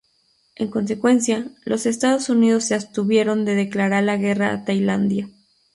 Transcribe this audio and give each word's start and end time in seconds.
En 0.55 0.71
consecuencia, 0.71 1.51
los 1.63 1.85
Estados 1.85 2.29
Unidos 2.31 2.63
se 2.63 2.73
abstuvieron 2.73 3.45
de 3.45 3.53
declarar 3.53 4.03
la 4.03 4.17
guerra 4.17 4.51
a 4.51 4.65
Tailandia. 4.65 5.29